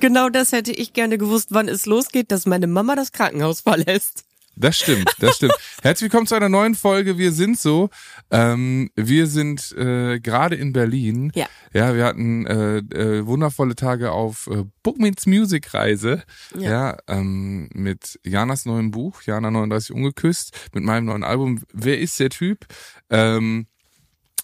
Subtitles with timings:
[0.00, 4.24] Genau das hätte ich gerne gewusst, wann es losgeht, dass meine Mama das Krankenhaus verlässt.
[4.54, 5.54] Das stimmt, das stimmt.
[5.82, 7.16] Herzlich willkommen zu einer neuen Folge.
[7.16, 7.90] Wir sind so.
[8.30, 11.30] Ähm, wir sind äh, gerade in Berlin.
[11.34, 11.46] Ja.
[11.72, 16.24] Ja, wir hatten äh, äh, wundervolle Tage auf äh, Book Meets Music Reise.
[16.56, 16.70] Ja.
[16.70, 21.62] Ja, ähm, mit Janas neuem Buch, Jana 39 ungeküsst, mit meinem neuen Album.
[21.72, 22.66] Wer ist der Typ?
[23.10, 23.68] Ähm,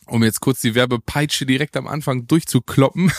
[0.07, 3.13] um jetzt kurz die Werbepeitsche direkt am Anfang durchzukloppen.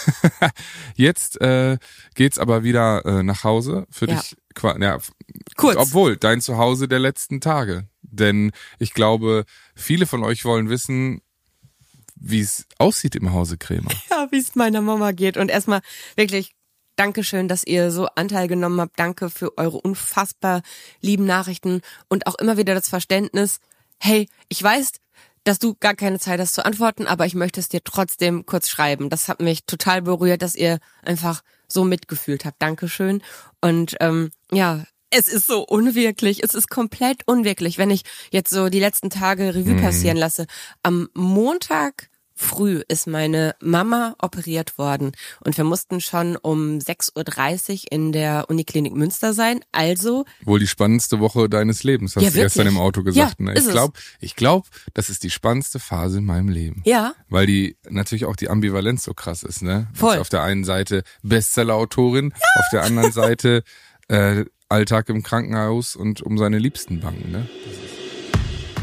[0.96, 1.78] jetzt äh,
[2.16, 4.16] geht's aber wieder äh, nach Hause für Ja.
[4.20, 4.36] dich.
[4.80, 5.00] Ja,
[5.58, 5.76] Kurz.
[5.78, 7.90] obwohl, dein Zuhause der letzten Tage.
[8.04, 9.44] Denn ich glaube,
[9.76, 11.22] viele von euch wollen wissen,
[12.16, 13.92] wie es aussieht im Hause Krämer.
[14.10, 15.36] Ja, wie es meiner Mama geht.
[15.36, 15.82] Und erstmal
[16.16, 16.56] wirklich
[16.96, 18.98] Dankeschön, dass ihr so Anteil genommen habt.
[18.98, 20.62] Danke für eure unfassbar
[21.02, 23.60] lieben Nachrichten und auch immer wieder das Verständnis.
[24.00, 24.94] Hey, ich weiß,
[25.46, 28.68] dass du gar keine Zeit hast zu antworten, aber ich möchte es dir trotzdem kurz
[28.68, 29.10] schreiben.
[29.10, 32.62] Das hat mich total berührt, dass ihr einfach so mitgefühlt habt.
[32.62, 33.22] Dankeschön.
[33.62, 36.44] Und ähm, ja, es ist so unwirklich.
[36.44, 40.48] Es ist komplett unwirklich, wenn ich jetzt so die letzten Tage Revue passieren lasse.
[40.84, 47.92] Am Montag früh ist meine Mama operiert worden und wir mussten schon um 6.30 Uhr
[47.92, 49.62] in der Uniklinik Münster sein.
[49.72, 52.76] Also, Wohl die spannendste Woche deines Lebens, hast Ja, du gestern wirklich.
[52.76, 53.36] im Auto gesagt.
[53.40, 53.54] Ja, ne?
[53.58, 56.82] Ich glaube, ich glaub, das ist die spannendste Phase in meinem Leben.
[56.86, 59.88] ja, Weil die natürlich auch die Ambivalenz so krass ist, ne?
[59.94, 60.12] Voll.
[60.12, 63.64] Also auf der einen Seite Bestseller-Autorin, auf der anderen Seite
[64.10, 67.48] äh, Alltag im Krankenhaus und um seine Liebsten bangen, ne?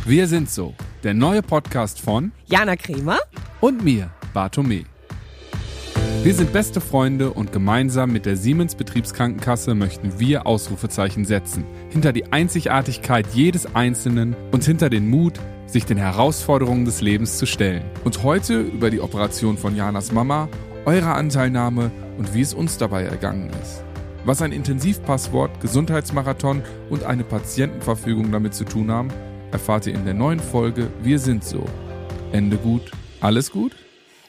[0.05, 3.19] Wir sind so, der neue Podcast von Jana Kremer.
[3.61, 4.83] und mir, Bartome.
[6.25, 11.65] Wir sind beste Freunde und gemeinsam mit der Siemens Betriebskrankenkasse möchten wir Ausrufezeichen setzen.
[11.91, 17.47] Hinter die Einzigartigkeit jedes Einzelnen und hinter den Mut, sich den Herausforderungen des Lebens zu
[17.47, 17.85] stellen.
[18.03, 20.49] Und heute über die Operation von Janas Mama,
[20.85, 23.85] eure Anteilnahme und wie es uns dabei ergangen ist.
[24.25, 29.13] Was ein Intensivpasswort, Gesundheitsmarathon und eine Patientenverfügung damit zu tun haben,
[29.53, 31.65] erfahrt ihr in der neuen Folge Wir sind so.
[32.33, 32.91] Ende gut,
[33.21, 33.73] alles gut?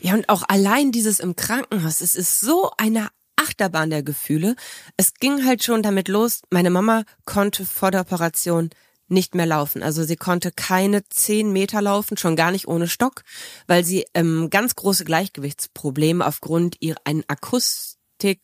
[0.01, 3.07] Ja, und auch allein dieses im Krankenhaus, es ist so eine
[3.37, 4.55] Achterbahn der Gefühle.
[4.97, 8.69] Es ging halt schon damit los, meine Mama konnte vor der Operation
[9.07, 9.81] nicht mehr laufen.
[9.81, 13.23] Also sie konnte keine zehn Meter laufen, schon gar nicht ohne Stock,
[13.67, 18.39] weil sie ähm, ganz große Gleichgewichtsprobleme aufgrund ihrer einen Akustik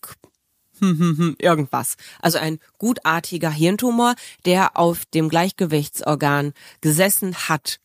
[1.39, 1.95] irgendwas.
[2.21, 7.79] Also ein gutartiger Hirntumor, der auf dem Gleichgewichtsorgan gesessen hat.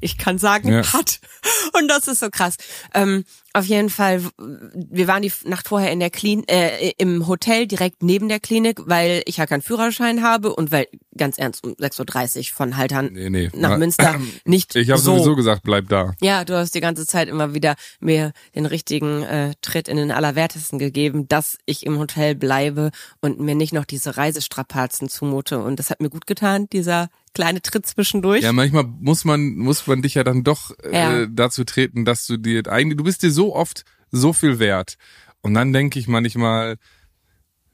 [0.00, 0.92] Ich kann sagen, Ja.
[0.92, 1.20] hat.
[1.74, 2.56] Und das ist so krass.
[2.94, 7.66] Ähm, auf jeden Fall, wir waren die Nacht vorher in der Klin äh, im Hotel
[7.66, 11.72] direkt neben der Klinik, weil ich ja keinen Führerschein habe und weil, ganz ernst, um
[11.72, 13.50] 6.30 Uhr von Haltern Nee, nee.
[13.54, 15.14] nach Na, Münster nicht Ich habe so.
[15.16, 16.12] sowieso gesagt, bleib da.
[16.22, 20.12] Ja, du hast die ganze Zeit immer wieder mir den richtigen äh, Tritt in den
[20.12, 22.90] Allerwertesten gegeben, dass ich im Hotel bleibe
[23.20, 25.58] und mir nicht noch diese Reisestrapazen zumute.
[25.58, 28.42] Und das hat mir gut getan, dieser kleine Tritt zwischendurch.
[28.42, 31.20] Ja, manchmal muss man muss man dich ja dann doch Ja.
[31.20, 34.96] äh, dazu treten, dass du dir eigentlich du bist dir so oft so viel wert.
[35.42, 36.76] Und dann denke ich manchmal,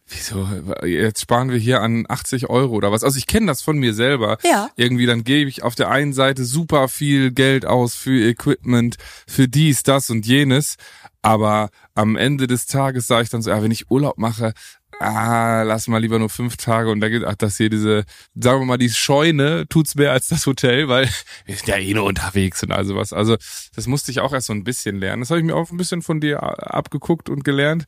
[0.06, 0.46] wieso
[0.84, 3.02] jetzt sparen wir hier an 80 Euro oder was?
[3.02, 4.38] Also ich kenne das von mir selber.
[4.44, 4.70] Ja.
[4.76, 9.48] Irgendwie dann gebe ich auf der einen Seite super viel Geld aus für Equipment, für
[9.48, 10.76] dies, das und jenes.
[11.22, 14.52] Aber am Ende des Tages sage ich dann so, ja, wenn ich Urlaub mache,
[15.00, 18.60] ah, lass mal lieber nur fünf Tage und da geht, ach, das hier diese, sagen
[18.60, 21.08] wir mal, die Scheune tut's mehr als das Hotel, weil
[21.46, 23.12] wir sind ja eh nur unterwegs und also was.
[23.12, 23.36] Also
[23.74, 25.22] das musste ich auch erst so ein bisschen lernen.
[25.22, 27.84] Das habe ich mir auch ein bisschen von dir abgeguckt und gelernt.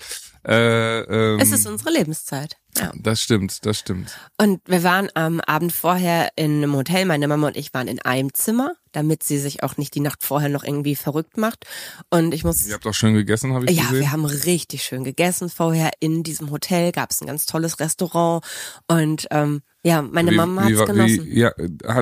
[0.47, 2.56] Äh, ähm, Es ist unsere Lebenszeit.
[2.76, 2.93] Ja.
[2.94, 4.16] das stimmt, das stimmt.
[4.41, 7.06] Und wir waren am Abend vorher in einem Hotel.
[7.06, 10.22] Meine Mama und ich waren in einem Zimmer, damit sie sich auch nicht die Nacht
[10.22, 11.65] vorher noch irgendwie verrückt macht.
[12.10, 13.99] Und ich muss Ihr habt auch schön gegessen, habe ich Ja, gesehen.
[14.00, 15.91] wir haben richtig schön gegessen vorher.
[15.99, 18.44] In diesem Hotel gab es ein ganz tolles Restaurant.
[18.87, 21.25] Und ähm, ja, meine Wie- Mama war- genossen.
[21.26, 21.50] Wie, ja,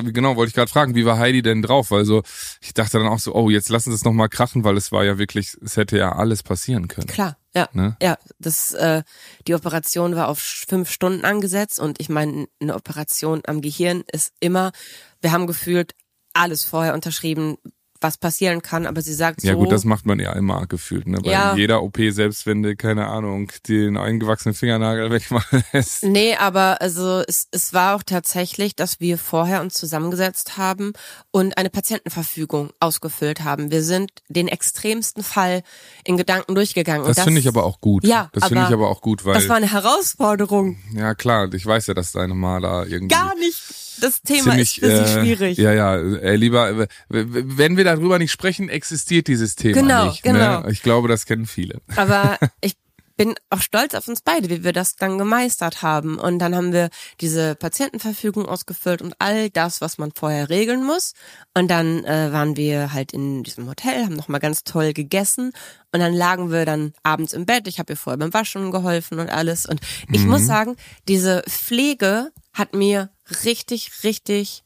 [0.03, 1.89] genau, wollte ich gerade fragen, wie war Heidi denn drauf?
[1.89, 2.21] Weil so,
[2.61, 5.03] ich dachte dann auch so, oh, jetzt lassen Sie es nochmal krachen, weil es war
[5.05, 7.07] ja wirklich, es hätte ja alles passieren können.
[7.07, 7.69] Klar, ja.
[7.73, 7.97] Ne?
[8.01, 9.03] Ja, das, äh,
[9.47, 14.33] die Operation war auf fünf Stunden angesetzt und ich meine, eine Operation am Gehirn ist
[14.39, 14.71] immer,
[15.21, 15.93] wir haben gefühlt
[16.33, 17.57] alles vorher unterschrieben,
[18.01, 19.59] was passieren kann, aber sie sagt Ja so.
[19.59, 21.19] gut, das macht man ja immer gefühlt, ne?
[21.23, 21.55] Bei Ja.
[21.55, 26.03] jeder OP, selbst wenn du, keine Ahnung, den eingewachsenen Fingernagel wegmachen lässt.
[26.03, 30.93] Nee, aber also es, es war auch tatsächlich, dass wir vorher uns zusammengesetzt haben
[31.31, 33.71] und eine Patientenverfügung ausgefüllt haben.
[33.71, 35.63] Wir sind den extremsten Fall
[36.03, 37.01] in Gedanken durchgegangen.
[37.05, 38.03] und Das finde ich aber auch gut.
[38.05, 40.77] Ja, das finde ich aber auch gut, weil Das war eine Herausforderung.
[40.93, 43.61] ja klar, ich weiß ja, dass deine Ma da irgendwie Gar nicht.
[44.01, 45.57] Das Thema ziemlich ist für sie äh, schwierig.
[45.57, 45.95] Ja, ja,
[46.33, 50.23] lieber äh, w- wenn wir darüber nicht sprechen, existiert dieses Thema Genau, nicht.
[50.23, 50.61] genau.
[50.61, 50.71] Ne?
[50.71, 51.81] Ich glaube, das kennen viele.
[51.95, 52.75] Aber ich
[53.17, 56.19] bin auch stolz auf uns beide, wie wir das dann gemeistert haben.
[56.19, 61.13] Und dann haben wir diese Patientenverfügung ausgefüllt und all das, was man vorher regeln muss.
[61.55, 65.51] Und dann äh, waren wir halt in diesem Hotel, haben nochmal ganz toll gegessen.
[65.91, 67.67] Und dann lagen wir dann abends im Bett.
[67.67, 69.65] Ich habe ihr vorher beim Waschen geholfen und alles.
[69.65, 69.81] Und
[70.11, 70.29] ich Mhm.
[70.29, 70.75] muss sagen,
[71.07, 73.09] diese Pflege hat mir
[73.43, 74.63] richtig, richtig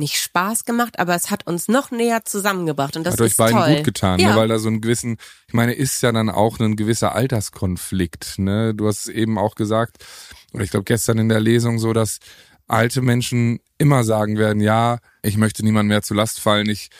[0.00, 3.36] nicht Spaß gemacht, aber es hat uns noch näher zusammengebracht und das Hat euch ist
[3.36, 3.76] beiden toll.
[3.76, 4.30] gut getan, ja.
[4.30, 4.36] ne?
[4.36, 5.16] weil da so einen gewissen,
[5.46, 8.38] ich meine, ist ja dann auch ein gewisser Alterskonflikt.
[8.38, 8.74] Ne?
[8.74, 10.04] Du hast es eben auch gesagt,
[10.52, 12.18] oder ich glaube gestern in der Lesung so, dass
[12.66, 16.90] alte Menschen immer sagen werden, ja, ich möchte niemand mehr zu Last fallen, ich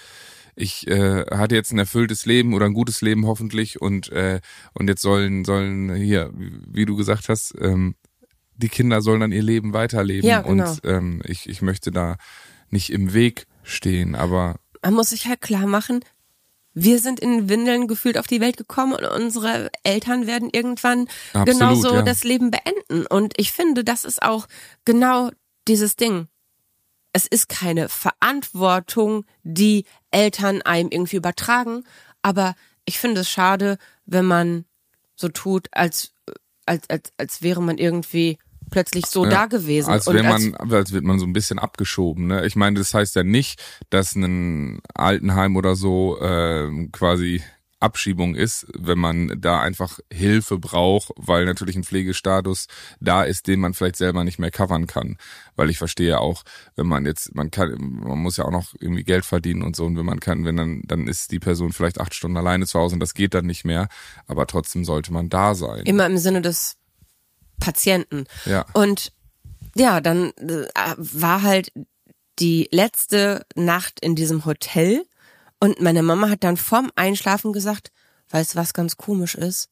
[0.57, 4.41] ich äh, hatte jetzt ein erfülltes Leben oder ein gutes Leben hoffentlich und äh,
[4.75, 7.95] und jetzt sollen sollen hier, wie, wie du gesagt hast, ähm,
[8.57, 10.69] die Kinder sollen dann ihr Leben weiterleben Ja, genau.
[10.71, 12.17] und ähm, ich ich möchte da
[12.73, 16.01] nicht im Weg stehen, aber man muss sich halt klar machen,
[16.73, 21.47] wir sind in Windeln gefühlt auf die Welt gekommen und unsere Eltern werden irgendwann Absolut,
[21.47, 22.03] genauso ja.
[22.03, 23.07] das Leben beenden.
[23.07, 24.47] Und ich finde, das ist auch
[24.85, 25.31] genau
[25.67, 26.29] dieses Ding.
[27.13, 31.85] Es ist keine Verantwortung, die Eltern einem irgendwie übertragen,
[32.23, 34.65] aber ich finde es schade, wenn man
[35.17, 36.13] so tut, als,
[36.67, 38.39] als, als, als wäre man irgendwie
[38.71, 39.91] plötzlich so Ja, da gewesen.
[39.91, 42.27] Als Und wäre man, als wird man so ein bisschen abgeschoben.
[42.29, 42.47] Ne?
[42.47, 47.43] Ich meine, das heißt ja nicht, dass ein Altenheim oder so äh, quasi
[47.81, 52.67] Abschiebung ist, wenn man da einfach Hilfe braucht, weil natürlich ein Pflegestatus
[53.01, 55.17] da ist, den man vielleicht selber nicht mehr covern kann.
[55.57, 56.43] Weil ich verstehe auch,
[56.77, 59.87] wenn man jetzt, man kann, man muss ja auch noch irgendwie Geld verdienen und so,
[59.87, 62.79] und wenn man kann, wenn dann, dann ist die Person vielleicht acht Stunden alleine zu
[62.79, 63.89] Hause und das geht dann nicht mehr,
[64.27, 65.85] aber trotzdem sollte man da sein.
[65.85, 66.80] immer im Sinne des
[67.61, 68.25] Patienten.
[68.45, 68.67] Ja.
[68.73, 69.13] Und
[69.77, 70.67] ja, dann äh,
[70.97, 71.73] war halt
[72.39, 75.05] die letzte Nacht in diesem Hotel
[75.61, 77.93] und meine Mama hat dann vorm Einschlafen gesagt,
[78.31, 79.69] weißt du, was ganz komisch ist?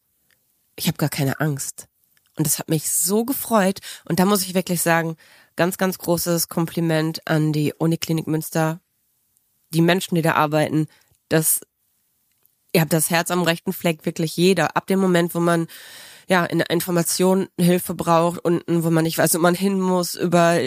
[0.77, 1.89] Ich habe gar keine Angst.
[2.37, 3.81] Und das hat mich so gefreut.
[4.05, 5.17] Und da muss ich wirklich sagen,
[5.57, 8.81] ganz, ganz großes Kompliment an die Uniklinik Münster,
[9.71, 10.87] die Menschen, die da arbeiten.
[11.29, 11.61] Das,
[12.73, 14.77] ihr habt das Herz am rechten Fleck, wirklich jeder.
[14.77, 15.67] Ab dem Moment, wo man
[16.29, 20.15] ja in der Information Hilfe braucht unten, wo man nicht weiß, wo man hin muss,
[20.15, 20.61] über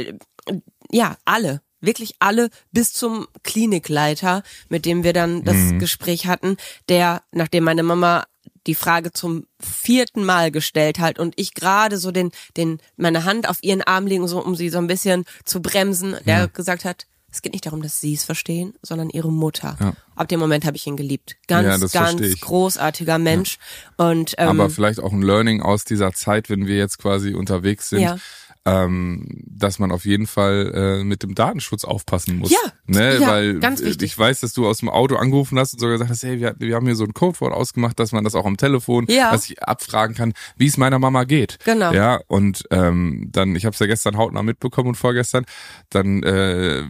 [0.91, 6.57] ja alle, wirklich alle bis zum Klinikleiter, mit dem wir dann das Gespräch hatten,
[6.89, 8.25] der nachdem meine Mama
[8.67, 13.49] die Frage zum vierten Mal gestellt hat und ich gerade so den den meine Hand
[13.49, 17.07] auf ihren Arm legen so um sie so ein bisschen zu bremsen, der gesagt hat
[17.31, 19.77] es geht nicht darum, dass sie es verstehen, sondern ihre Mutter.
[19.79, 19.93] Ja.
[20.15, 21.37] Ab dem Moment habe ich ihn geliebt.
[21.47, 23.57] Ganz, Ja, ganz großartiger Mensch.
[23.97, 27.89] Und ähm, aber vielleicht auch ein Learning aus dieser Zeit, wenn wir jetzt quasi unterwegs
[27.89, 28.17] sind, Ja.
[28.65, 30.71] Ähm, dass man auf jeden Fall
[31.01, 32.51] äh, mit dem Datenschutz aufpassen muss.
[32.51, 33.17] Ja, ne?
[33.19, 34.11] ja, weil ganz wichtig.
[34.11, 36.55] ich weiß, dass du aus dem Auto angerufen hast und sogar gesagt hast, hey, wir,
[36.59, 39.31] wir haben hier so ein Codewort ausgemacht, dass man das auch am Telefon, Ja.
[39.31, 41.57] dass ich abfragen kann, wie es meiner Mama geht.
[41.65, 41.91] Genau.
[41.91, 45.45] Ja, und ähm, dann, ich habe es ja gestern hautnah mitbekommen und vorgestern,
[45.89, 46.83] dann äh,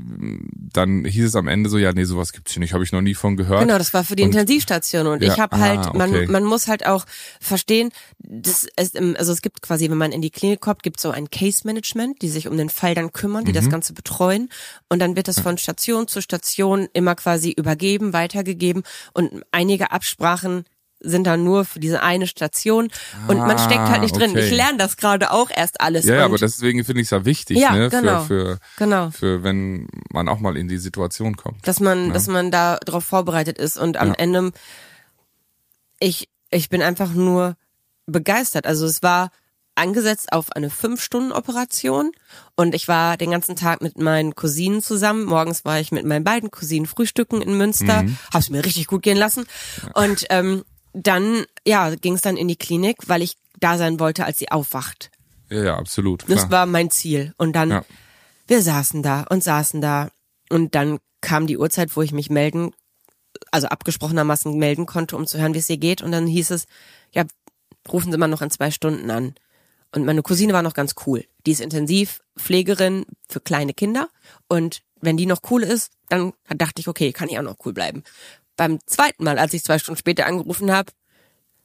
[0.73, 3.01] dann hieß es am Ende so, ja, nee, sowas gibt's hier nicht, habe ich noch
[3.01, 3.61] nie von gehört.
[3.61, 5.97] Genau, das war für die Und- Intensivstation und Ja, ich habe ah, halt, okay.
[5.97, 7.05] man, man muss halt auch
[7.39, 10.99] verstehen, das ist, im- also es gibt quasi, wenn man in die Klinik kommt, gibt
[10.99, 13.69] so ein Case Management, die sich um den Fall dann kümmern, die das Mhm.
[13.71, 14.49] Ganze betreuen
[14.89, 20.65] und dann wird das von Station zu Station immer quasi übergeben, weitergegeben und einige Absprachen
[21.03, 22.89] sind dann nur für diese eine Station
[23.27, 24.31] und man Ah, steckt halt nicht drin.
[24.31, 24.45] okay.
[24.45, 26.05] Ich lerne das gerade auch erst alles.
[26.05, 28.21] Ja, aber deswegen finde ich es ja wichtig, Ja, ne, genau.
[28.21, 29.09] für, für, Genau.
[29.09, 31.67] für wenn man auch mal in die Situation kommt.
[31.67, 34.13] dass man, dass man da drauf vorbereitet ist und am Ja.
[34.13, 34.51] Ende
[35.99, 37.55] ich ich bin einfach nur
[38.05, 38.65] begeistert.
[38.67, 39.31] Also es war
[39.75, 42.11] angesetzt auf eine fünf Stunden Operation
[42.55, 45.25] und ich war den ganzen Tag mit meinen Cousinen zusammen.
[45.25, 48.17] Morgens war ich mit meinen beiden Cousinen frühstücken in Münster, Mhm.
[48.33, 49.45] hab's mir richtig gut gehen lassen
[49.93, 50.63] und ähm,
[50.93, 54.51] dann ja ging es dann in die Klinik, weil ich da sein wollte, als sie
[54.51, 55.09] aufwacht.
[55.49, 56.23] Ja, ja, absolut.
[56.23, 56.51] Das Klar.
[56.51, 57.33] war mein Ziel.
[57.37, 57.85] Und dann, Ja.
[58.47, 60.09] wir saßen da und saßen da.
[60.49, 62.71] Und dann kam die Uhrzeit, wo ich mich melden,
[63.51, 66.01] also abgesprochenermaßen melden konnte, um zu hören, wie es ihr geht.
[66.01, 66.65] Und dann hieß es,
[67.11, 67.23] ja,
[67.91, 69.35] rufen Sie mal noch in zwei Stunden an.
[69.93, 71.25] Und meine Cousine war noch ganz cool.
[71.45, 74.09] Die ist Intensivpflegerin für kleine Kinder.
[74.47, 77.73] Und wenn die noch cool ist, dann dachte ich, okay, kann ich auch noch cool
[77.73, 78.03] bleiben.
[78.55, 80.91] Beim zweiten Mal, als ich zwei Stunden später angerufen habe,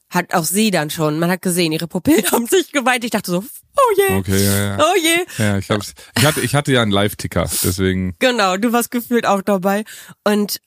[0.09, 3.03] hat auch sie dann schon, man hat gesehen, ihre Pupillen haben sich geweint.
[3.03, 4.77] Ich dachte so, oh je, Okay, ja, ja.
[4.79, 5.43] oh je.
[5.43, 5.93] Ja, ich hab's.
[6.17, 8.15] Ich hatte, ich hatte ja einen Live-Ticker, deswegen.
[8.19, 9.83] Genau, du warst gefühlt auch dabei.
[10.23, 10.59] Und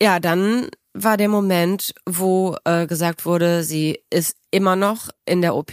[0.00, 5.54] ja, dann war der Moment, wo äh, gesagt wurde, sie ist immer noch in der
[5.54, 5.72] OP.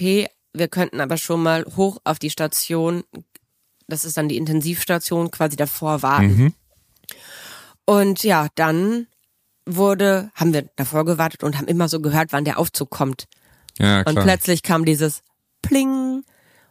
[0.53, 3.03] Wir könnten aber schon mal hoch auf die Station,
[3.87, 6.53] das ist dann die Intensivstation, quasi davor warten.
[7.85, 9.07] Und ja, dann
[9.65, 13.27] wurde, haben wir davor gewartet und haben immer so gehört, wann der Aufzug kommt.
[13.77, 14.23] Ja, Und klar.
[14.25, 15.21] plötzlich kam dieses
[15.61, 16.23] Pling.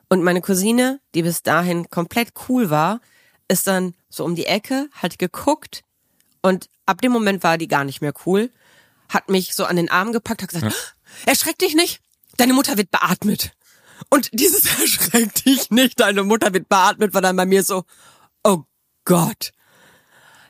[0.08, 3.00] Und meine Cousine, die bis dahin komplett cool war,
[3.48, 5.82] ist dann so um die Ecke, hat geguckt
[6.42, 8.50] und ab dem Moment war die gar nicht mehr cool,
[9.08, 12.00] hat mich so an den Arm gepackt, hat gesagt, erschreck dich nicht,
[12.36, 13.52] deine Mutter wird beatmet.
[14.10, 17.84] Und dieses erschreck dich nicht, deine Mutter wird beatmet, war dann bei mir so,
[18.44, 18.62] oh
[19.04, 19.52] Gott.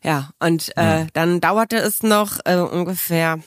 [0.03, 3.41] Ja, und äh, dann dauerte es noch äh, ungefähr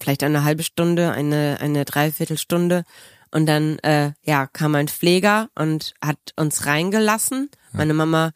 [0.00, 2.84] vielleicht eine halbe Stunde, eine, eine Dreiviertelstunde.
[3.30, 7.50] Und dann, äh, ja, kam ein Pfleger und hat uns reingelassen.
[7.72, 8.32] Meine Mama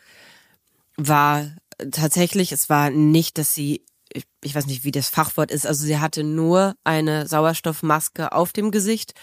[0.97, 1.51] war
[1.91, 5.85] tatsächlich, es war nicht, dass sie, ich, ich weiß nicht, wie das Fachwort ist, also
[5.85, 9.15] sie hatte nur eine Sauerstoffmaske auf dem Gesicht.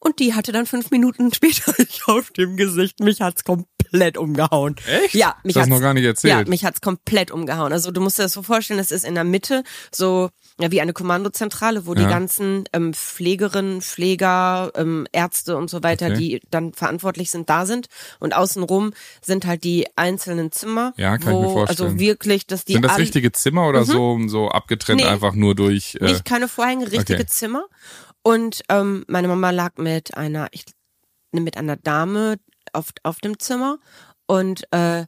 [0.00, 3.00] Und die hatte dann fünf Minuten später ich auf dem Gesicht.
[3.00, 4.76] Mich hat's komplett umgehauen.
[4.86, 5.14] Echt?
[5.14, 6.32] Ja, mich Das hat's noch gar nicht erzählt.
[6.32, 7.72] Ja, mich hat's komplett umgehauen.
[7.72, 10.80] Also du musst dir das so vorstellen, es ist in der Mitte so ja, wie
[10.80, 12.08] eine Kommandozentrale, wo die Ja.
[12.08, 16.16] ganzen ähm, Pflegerinnen, Pfleger, ähm, Ärzte und so weiter, Okay.
[16.16, 17.86] die dann verantwortlich sind, da sind.
[18.18, 20.94] Und außenrum sind halt die einzelnen Zimmer.
[20.96, 21.88] Ja, kann ich wo, mir vorstellen.
[21.90, 25.06] Also wirklich, dass die Sind das richtige Zimmer oder so, so abgetrennt Mhm.
[25.06, 25.12] Nee.
[25.12, 25.96] einfach nur durch.
[26.00, 27.26] Äh, nicht keine Vorhänge, richtige okay.
[27.26, 27.64] Zimmer.
[28.28, 30.64] Und ähm, meine Mama lag mit einer, ich,
[31.32, 32.36] mit einer Dame
[32.74, 33.78] auf, auf dem Zimmer
[34.26, 35.06] und äh,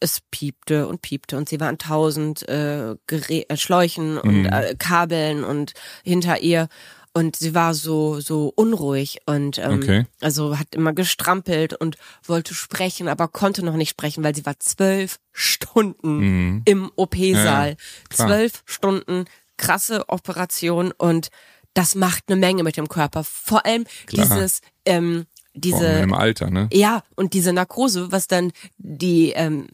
[0.00, 4.46] es piepte und piepte und sie war an tausend äh, Gerä äh, Schläuchen und Mhm.
[4.46, 6.68] äh, Kabeln und hinter ihr
[7.12, 10.06] und sie war so so unruhig und ähm, Okay.
[10.20, 14.58] also hat immer gestrampelt und wollte sprechen, aber konnte noch nicht sprechen, weil sie war
[14.58, 17.72] zwölf Stunden im OP-Saal.
[17.72, 18.08] Mhm.
[18.08, 18.28] klar.
[18.28, 19.26] zwölf Stunden
[19.58, 21.28] krasse Operation und
[21.74, 23.24] das macht eine Menge mit dem Körper.
[23.24, 24.26] Vor allem Klar.
[24.26, 26.68] dieses ähm, diese im Alter, ne?
[26.72, 29.66] ja, und diese Narkose, was dann die ähm,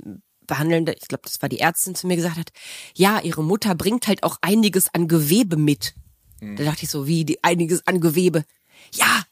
[0.47, 2.50] behandelnde, ich glaube, das war die Ärztin zu mir gesagt hat,
[2.95, 5.95] ja, ihre Mutter bringt halt auch einiges an Gewebe mit.
[6.41, 8.45] Da dachte ich so, wie die, einiges an Gewebe.
[8.93, 9.23] Ja.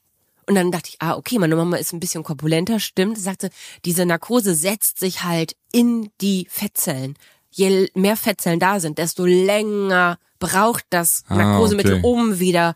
[0.47, 3.17] Und dann dachte ich, ah, okay, meine Mama ist ein bisschen korpulenter, stimmt.
[3.17, 3.51] Sie sagte,
[3.85, 7.17] diese Narkose setzt sich halt in die Fettzellen.
[7.51, 12.03] Je mehr Fettzellen da sind, desto länger braucht das Ah, Narkosemittel, okay.
[12.05, 12.75] um wieder,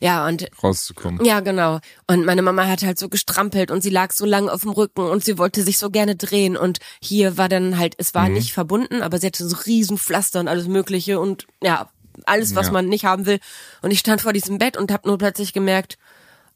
[0.00, 1.24] ja, und Rauszukommen.
[1.24, 1.80] ja, genau.
[2.06, 5.02] Und meine Mama hat halt so gestrampelt und sie lag so lange auf dem Rücken
[5.02, 8.18] und sie wollte sich so gerne drehen und hier war dann halt, es Mhm.
[8.18, 11.88] war nicht verbunden, aber sie hatte so riesen Pflaster und alles mögliche und ja,
[12.26, 12.72] alles, was Ja.
[12.72, 13.38] man nicht haben will.
[13.82, 15.98] Und ich stand vor diesem Bett und habe nur plötzlich gemerkt,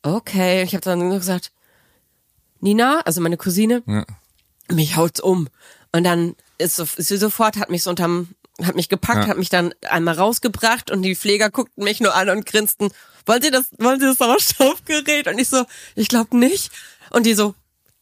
[0.02, 1.52] okay, ich habe dann nur gesagt,
[2.60, 4.04] Nina, also meine Cousine, Ja.
[4.68, 5.48] mich haut's um.
[5.92, 8.28] Und dann ist, so, ist sie sofort, hat mich so unterm,
[8.66, 9.28] hat mich gepackt, Ja.
[9.28, 12.88] hat mich dann einmal rausgebracht und die Pfleger guckten mich nur an und grinsten,
[13.26, 15.28] wollen Sie das, wollen Sie das Sauerstoffgerät?
[15.28, 15.64] Und ich so,
[15.94, 16.70] ich glaube nicht.
[17.10, 17.54] Und die so,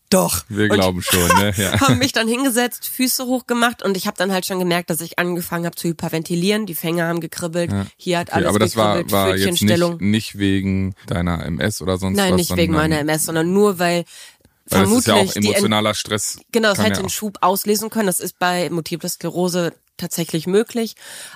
[0.09, 0.45] doch.
[0.49, 1.53] Wir und glauben schon, ne?
[1.57, 1.81] Ja.
[1.81, 5.19] haben mich dann hingesetzt, Füße hochgemacht und ich habe dann halt schon gemerkt, dass ich
[5.19, 6.67] angefangen habe zu hyperventilieren.
[6.67, 10.01] Die Fänger haben gekribbelt, hier hat Okay, alles aber das war, gekribbelt, war jetzt nicht,
[10.01, 12.39] nicht wegen deiner MS oder sonst Nein, was.
[12.39, 14.05] nicht wegen meiner MS, sondern nur weil,
[14.69, 16.39] Weil das ist ja vermutlich auch emotionaler Stress.
[16.51, 18.07] Genau, es hätte ja auch- Schub auslesen können.
[18.07, 20.95] Das ist bei Multiple Sklerose tatsächlich möglich.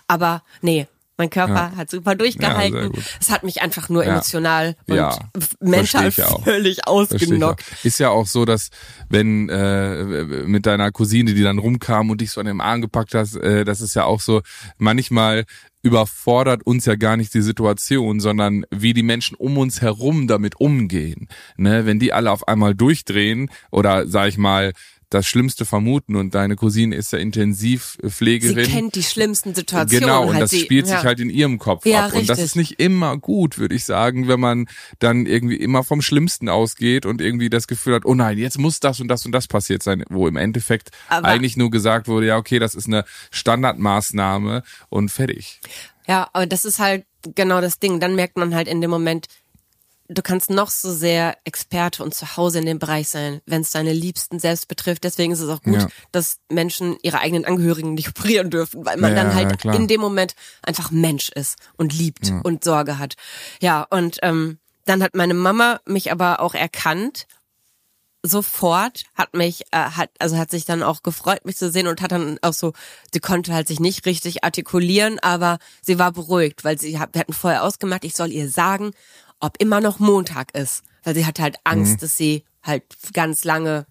[0.09, 2.91] Aber nee, mein Körper hat super Ja, durchgehalten.
[2.91, 3.05] gut.
[3.21, 4.15] es hat mich einfach nur Ja.
[4.15, 7.63] emotional und Ja, f- mental ja völlig ausgenockt.
[7.85, 8.71] Ist ja auch so, dass
[9.09, 10.03] wenn äh,
[10.45, 13.65] mit deiner Cousine, die dann rumkam und dich so an den Arm gepackt hast, äh,
[13.65, 14.43] das ist ja auch so,
[14.77, 15.45] manchmal
[15.83, 20.59] überfordert uns ja gar nicht die Situation, sondern wie die Menschen um uns herum damit
[20.59, 21.29] umgehen.
[21.59, 21.87] Ne?
[21.87, 24.73] Wenn die alle auf einmal durchdrehen oder sag ich mal
[25.15, 28.67] das Schlimmste vermuten und deine Cousine ist ja Sie Intensivpflegerin.
[28.67, 30.01] kennt die schlimmsten Situationen.
[30.09, 30.97] Genau, und halt das sie, spielt ja.
[30.97, 32.15] sich halt in ihrem Kopf Ja, ab.
[32.15, 32.45] Und das richtig.
[32.45, 34.67] ist nicht immer gut, würde ich sagen, wenn man
[34.99, 38.81] dann irgendwie immer vom Schlimmsten ausgeht und irgendwie das Gefühl hat, oh nein, jetzt muss
[38.81, 42.27] das und das und das passiert sein, wo im Endeffekt Aber- eigentlich nur gesagt wurde,
[42.27, 45.61] ja, okay, das ist eine Standardmaßnahme und fertig.
[46.07, 47.05] Ja, aber das ist halt
[47.35, 48.01] genau das Ding.
[48.01, 49.27] Dann merkt man halt in dem Moment,
[50.09, 53.71] du kannst noch so sehr Experte und zu Hause in dem Bereich sein, wenn es
[53.71, 55.05] deine Liebsten selbst betrifft.
[55.05, 55.89] Deswegen ist es auch gut, Ja.
[56.13, 59.75] dass Menschen ihre eigenen Angehörigen nicht operieren dürfen, weil man Ja, dann ja, halt klar.
[59.75, 63.15] in dem Moment einfach Mensch ist und liebt und Sorge hat.
[63.61, 67.27] Ja, und ähm, dann hat meine Mama mich aber auch erkannt
[68.27, 72.01] sofort hat mich äh, hat also hat sich dann auch gefreut mich zu sehen und
[72.01, 72.73] hat dann auch so
[73.13, 77.21] sie konnte halt sich nicht richtig artikulieren aber sie war beruhigt weil sie hat, wir
[77.21, 78.93] hatten vorher ausgemacht ich soll ihr sagen
[79.45, 82.83] ob immer noch Montag ist weil sie hat halt Angst dass sie halt
[83.13, 83.87] ganz lange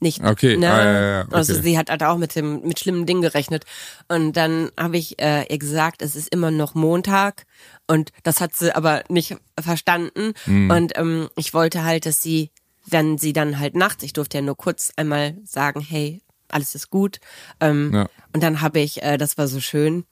[0.00, 0.70] nicht Okay, ne?
[0.72, 1.34] ah, ja, ja, okay.
[1.36, 3.64] also sie hat halt auch mit dem mit schlimmen Dingen gerechnet
[4.08, 7.46] und dann habe ich äh, ihr gesagt es ist immer noch Montag
[7.86, 10.70] und das hat sie aber nicht verstanden Mhm.
[10.70, 12.50] und ähm, ich wollte halt dass sie
[12.86, 16.90] wenn sie dann halt nachts, ich durfte ja nur kurz einmal sagen, hey, alles ist
[16.90, 17.18] gut.
[17.58, 18.08] Ähm, Ja.
[18.34, 20.04] Und dann habe ich, äh, das war so schön,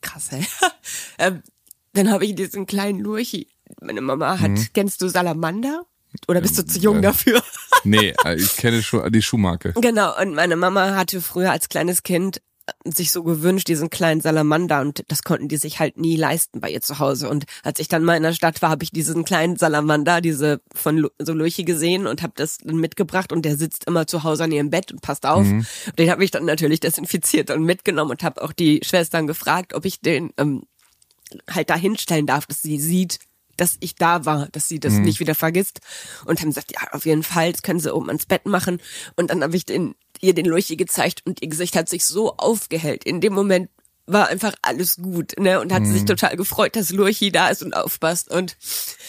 [0.00, 0.44] krass, ey.
[1.18, 1.42] ähm,
[1.92, 3.46] dann habe ich diesen kleinen Lurchi
[3.80, 4.66] meine Mama hat, Mhm.
[4.74, 5.84] kennst du Salamander?
[6.26, 7.40] Oder bist du zu jung dafür?
[7.84, 9.74] Nee, äh, ich kenne schon die Schuhmarke.
[9.80, 14.20] Genau, und meine Mama hatte früher als kleines Kind äh, sich so gewünscht, diesen kleinen
[14.20, 17.28] Salamander und das konnten die sich halt nie leisten bei ihr zu Hause.
[17.30, 20.60] Und als ich dann mal in der Stadt war, habe ich diesen kleinen Salamander, diese
[20.74, 24.44] von so Lurchi gesehen und habe das dann mitgebracht und der sitzt immer zu Hause
[24.44, 25.44] an ihrem Bett und passt auf.
[25.46, 25.64] Mhm.
[25.96, 29.84] Den habe ich dann natürlich desinfiziert und mitgenommen und habe auch die Schwestern gefragt, ob
[29.84, 30.64] ich den ähm,
[31.48, 33.20] halt da hinstellen darf, dass sie sieht,
[33.60, 35.80] dass ich da war, dass sie das nicht wieder vergisst.
[36.24, 38.80] Und haben gesagt, ja, auf jeden Fall, das können sie oben ans Bett machen.
[39.16, 42.36] Und dann habe ich den, ihr den Lurchi gezeigt und ihr Gesicht hat sich so
[42.36, 43.04] aufgehellt.
[43.04, 43.68] In dem Moment
[44.06, 45.60] war einfach alles gut, ne?
[45.60, 48.30] Und hat sich total gefreut, dass Lurchi da ist und aufpasst.
[48.30, 48.56] Und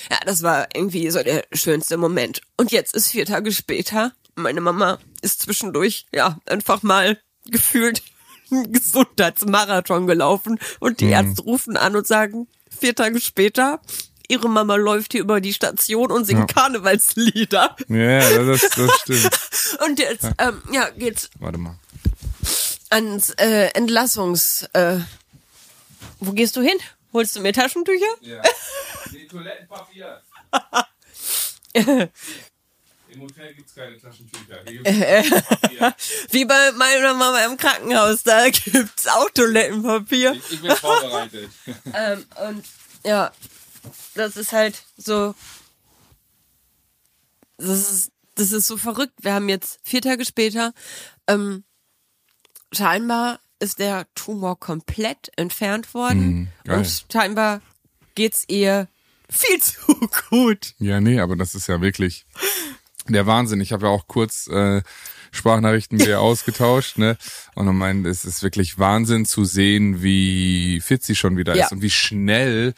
[0.09, 2.41] ja, das war irgendwie so der schönste Moment.
[2.57, 4.13] Und jetzt ist vier Tage später.
[4.35, 8.03] Meine Mama ist zwischendurch, ja, einfach mal gefühlt
[8.51, 13.81] einen Gesundheitsmarathon gelaufen und die Ärzte rufen an und sagen, vier Tage später,
[14.31, 17.75] ihre Mama läuft hier über die Station und singt Karnevalslieder.
[17.89, 19.29] Ja, das, das stimmt.
[19.85, 21.77] Und jetzt, ähm, ja, geht's Warte mal.
[22.89, 24.63] ans äh, Entlassungs...
[24.73, 24.99] Äh,
[26.19, 26.77] wo gehst du hin?
[27.13, 28.05] Holst du mir Taschentücher?
[28.21, 28.41] Ja.
[29.11, 30.21] Nee, Toilettenpapier.
[33.09, 34.59] Im Hotel gibt's keine Taschentücher.
[34.65, 35.93] Hier gibt's Papier.
[36.29, 40.33] Wie bei meiner Mama im Krankenhaus, da gibt's auch Toilettenpapier.
[40.33, 41.49] Ich, ich bin vorbereitet.
[41.93, 42.65] Ähm, und
[43.03, 43.31] ja,
[44.15, 45.35] das ist halt so.
[47.57, 49.13] Das ist, das ist so verrückt.
[49.21, 50.73] Wir haben jetzt vier Tage später.
[51.27, 51.63] Ähm,
[52.73, 56.49] scheinbar ist der Tumor komplett entfernt worden.
[56.65, 57.61] Mhm, und scheinbar
[58.15, 58.87] geht's ihr
[59.29, 59.77] viel zu
[60.29, 60.73] gut.
[60.79, 62.25] Ja, nee, aber das ist ja wirklich
[63.07, 63.61] der Wahnsinn.
[63.61, 64.81] Ich habe ja auch kurz äh,
[65.31, 67.17] Sprachnachrichten mit ihr ausgetauscht, ne?
[67.53, 71.65] Und er meint, es ist wirklich Wahnsinn zu sehen, wie fit sie schon wieder Ja.
[71.65, 72.73] ist und wie schnell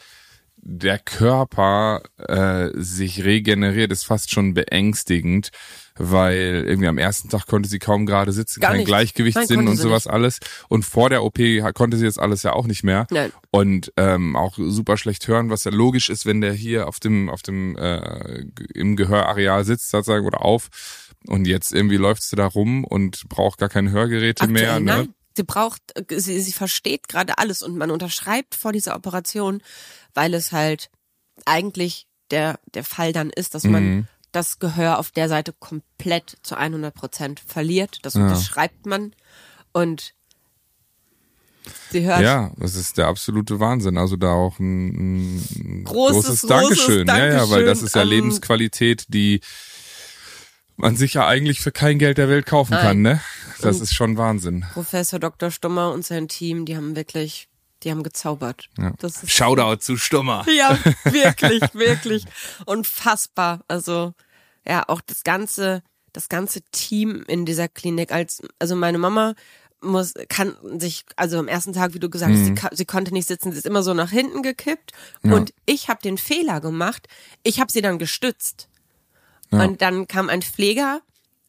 [0.66, 5.50] der Körper äh, sich regeneriert, ist fast schon beängstigend,
[5.96, 8.86] weil irgendwie am ersten Tag konnte sie kaum gerade sitzen, Gar kein nicht.
[8.86, 10.38] Gleichgewichtssinn Nein, und sowas alles.
[10.68, 11.38] Und vor der OP
[11.74, 13.06] konnte sie jetzt alles ja auch nicht mehr.
[13.10, 13.30] Nein.
[13.50, 17.28] Und ähm, auch super schlecht hören, was ja logisch ist, wenn der hier auf dem,
[17.28, 20.70] auf dem äh, im Gehörareal sitzt, sozusagen, oder auf.
[21.26, 24.74] Und jetzt irgendwie läuft sie da rum und braucht gar keine Hörgeräte mehr.
[24.74, 24.96] Aktuell, Ne?
[24.96, 25.14] nein.
[25.36, 29.62] Sie braucht, äh, sie, sie versteht gerade alles und man unterschreibt vor dieser Operation,
[30.14, 30.90] weil es halt
[31.44, 34.08] eigentlich der, der Fall dann ist, dass man Mhm.
[34.32, 37.98] das Gehör auf der Seite komplett zu 100 Prozent verliert.
[38.02, 39.14] Das unterschreibt man
[39.72, 40.14] und
[41.90, 43.96] sie hört Ja, das ist der absolute Wahnsinn.
[43.98, 47.06] Also da auch ein, ein Großes, großes, Dankeschön.
[47.06, 49.40] großes Ja, ja, weil das Dankeschön, ist ja ähm, Lebensqualität, die
[50.76, 53.20] man sich ja eigentlich für kein Geld der Welt kaufen kann, ne?
[53.60, 54.64] Das ist schon Wahnsinn.
[54.72, 55.50] Professor Dr.
[55.50, 57.48] Stummer und sein Team, die haben wirklich,
[57.82, 58.68] die haben gezaubert.
[58.78, 58.92] Ja.
[58.98, 60.44] Das ist Shoutout zu Stummer.
[60.54, 62.24] Ja, wirklich, wirklich.
[62.66, 63.60] Unfassbar.
[63.68, 64.14] Also,
[64.66, 65.82] ja, auch das ganze,
[66.12, 69.34] das ganze Team in dieser Klinik als, also meine Mama
[69.80, 73.12] muss, kann sich, also am ersten Tag, wie du gesagt hast, sie, ka- sie konnte
[73.12, 74.92] nicht sitzen, sie ist immer so nach hinten gekippt
[75.34, 77.06] und ich habe den Fehler gemacht,
[77.42, 78.68] ich habe sie dann gestützt.
[79.62, 81.00] Und dann kam ein Pfleger,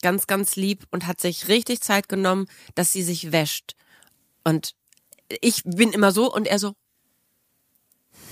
[0.02, 3.76] ganz, ganz lieb und hat sich richtig Zeit genommen, dass sie sich wäscht.
[4.44, 4.76] Und
[5.42, 6.74] ich bin immer so und er so,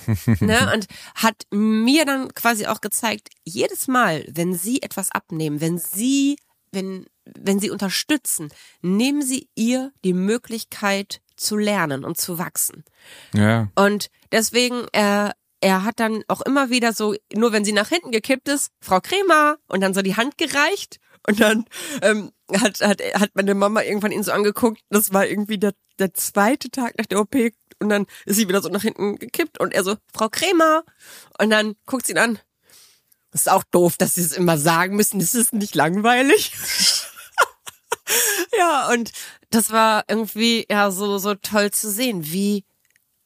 [0.40, 5.78] ne, und hat mir dann quasi auch gezeigt, jedes Mal, wenn sie etwas abnehmen, wenn
[5.78, 6.38] sie,
[6.72, 8.50] wenn, wenn sie unterstützen,
[8.82, 12.84] nehmen sie ihr die Möglichkeit zu lernen und zu wachsen.
[13.34, 13.70] Ja.
[13.76, 15.34] Und deswegen, er,
[15.64, 19.00] er hat dann auch immer wieder so, nur wenn sie nach hinten gekippt ist, Frau
[19.00, 21.00] Kremer, und dann so die Hand gereicht.
[21.26, 21.66] Und dann
[22.02, 24.82] ähm, hat, hat, hat meine Mama irgendwann ihn so angeguckt.
[24.90, 27.34] Das war irgendwie der, der zweite Tag nach der OP.
[27.80, 29.62] Und dann ist sie wieder so nach hinten gekippt.
[29.62, 30.84] Und er so, Frau Kremer.
[31.40, 32.40] Und dann guckt sie ihn an.
[33.32, 35.20] Das ist auch doof, dass sie es immer sagen müssen.
[35.20, 36.52] Das ist nicht langweilig.
[38.58, 39.14] ja, und
[39.50, 42.66] das war irgendwie ja so, so toll zu sehen, wie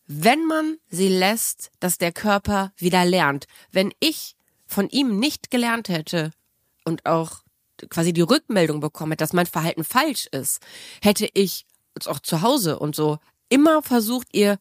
[0.08, 3.46] wenn man sie lässt, dass der Körper wieder lernt.
[3.72, 6.32] Wenn ich von ihm nicht gelernt hätte
[6.86, 7.44] und auch
[7.90, 10.60] quasi die Rückmeldung bekommen hätte, dass mein Verhalten falsch ist,
[11.02, 11.66] hätte ich
[12.06, 14.60] auch zu Hause und so immer versucht, ihr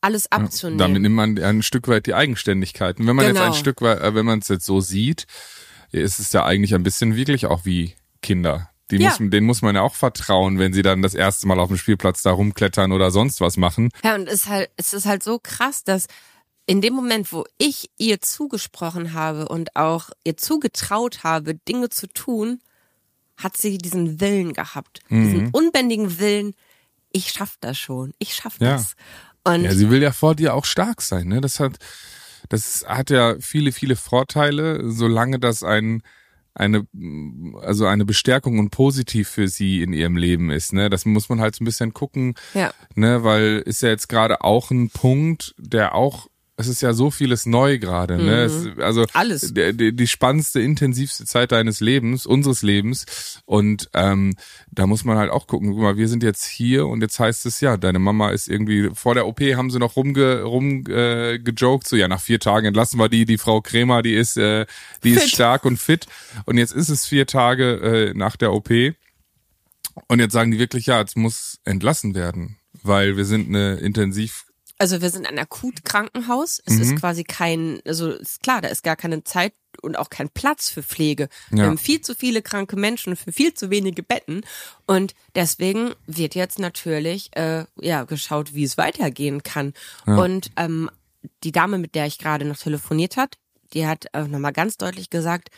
[0.00, 0.78] alles abzunehmen.
[0.78, 3.00] Damit nimmt man ein Stück weit die Eigenständigkeit.
[3.00, 3.40] Und wenn man Genau.
[3.40, 5.26] jetzt ein Stück weit, äh, wenn man es jetzt so sieht,
[5.90, 8.70] ist es ja eigentlich ein bisschen wirklich auch wie Kinder.
[8.90, 9.08] Die Ja.
[9.10, 11.76] muss, denen muss man ja auch vertrauen, wenn sie dann das erste Mal auf dem
[11.76, 13.90] Spielplatz da rumklettern oder sonst was machen.
[14.02, 16.06] Ja, und es ist halt, es ist halt so krass, dass
[16.66, 22.06] in dem Moment, wo ich ihr zugesprochen habe und auch ihr zugetraut habe, Dinge zu
[22.08, 22.60] tun,
[23.36, 25.00] hat sie diesen Willen gehabt.
[25.08, 25.24] Mhm.
[25.24, 26.54] Diesen unbändigen Willen,
[27.12, 28.72] ich schaff das schon, ich schaff Ja.
[28.72, 28.94] das.
[29.44, 31.40] Und Ja, sie will ja vor dir auch stark sein, ne?
[31.40, 31.76] Das hat,
[32.48, 36.02] das hat ja viele, viele Vorteile, solange das ein
[36.58, 36.86] eine,
[37.62, 40.72] also eine Bestärkung und positiv für sie in ihrem Leben ist.
[40.72, 40.90] Ne?
[40.90, 42.72] Das muss man halt so ein bisschen gucken, Ja.
[42.94, 46.26] ne, weil ist ja jetzt gerade auch ein Punkt, der auch
[46.58, 48.42] es ist ja so vieles neu gerade, ne?
[48.42, 49.06] Es, also Mhm.
[49.12, 49.54] Alles.
[49.54, 53.40] Der, die spannendste, intensivste Zeit deines Lebens, unseres Lebens.
[53.44, 54.34] Und ähm,
[54.72, 55.70] da muss man halt auch gucken.
[55.70, 58.90] Guck mal, wir sind jetzt hier und jetzt heißt es ja, deine Mama ist irgendwie
[58.92, 61.38] vor der OP haben sie noch rumge, rum äh,
[61.84, 64.66] so ja nach vier Tagen entlassen wir die, die Frau Kremer, die ist, äh,
[65.04, 65.30] die ist Fit.
[65.30, 66.06] stark und fit.
[66.44, 68.70] Und jetzt ist es vier Tage äh, nach der OP.
[70.08, 74.47] Und jetzt sagen die wirklich, ja, es muss entlassen werden, weil wir sind eine Intensiv
[74.78, 76.60] Also wir sind ein Akutkrankenhaus.
[76.64, 76.82] Es Mhm.
[76.82, 80.70] ist quasi kein, also ist klar, da ist gar keine Zeit und auch kein Platz
[80.70, 81.28] für Pflege.
[81.50, 81.64] Wir Ja.
[81.66, 84.42] haben viel zu viele kranke Menschen für viel zu wenige Betten.
[84.86, 89.74] Und deswegen wird jetzt natürlich äh, ja geschaut, wie es weitergehen kann.
[90.06, 90.90] Und ähm,
[91.44, 93.36] die Dame, mit der ich gerade noch telefoniert hat,
[93.74, 95.48] die hat äh, nochmal ganz deutlich gesagt,